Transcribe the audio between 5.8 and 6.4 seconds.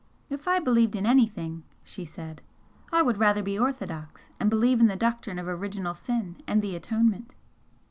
sin